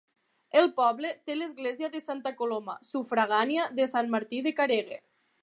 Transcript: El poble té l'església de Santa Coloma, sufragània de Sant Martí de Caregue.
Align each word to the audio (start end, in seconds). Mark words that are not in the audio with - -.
El 0.61 0.69
poble 0.77 1.11
té 1.29 1.35
l'església 1.35 1.89
de 1.97 2.01
Santa 2.05 2.33
Coloma, 2.41 2.77
sufragània 2.89 3.69
de 3.81 3.89
Sant 3.95 4.11
Martí 4.17 4.43
de 4.49 4.57
Caregue. 4.63 5.01